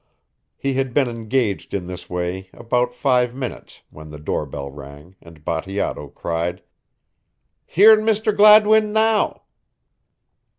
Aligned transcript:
He 0.57 0.73
had 0.73 0.95
been 0.95 1.07
engaged 1.07 1.75
in 1.75 1.85
this 1.85 2.09
way 2.09 2.49
about 2.53 2.91
five 2.91 3.35
minutes 3.35 3.83
when 3.91 4.09
the 4.09 4.17
door 4.17 4.47
bell 4.47 4.71
rang 4.71 5.15
and 5.21 5.45
Bateato 5.45 6.07
cried: 6.07 6.63
"Here 7.67 7.95
Mr. 7.95 8.35
Gladwin 8.35 8.93
now." 8.93 9.43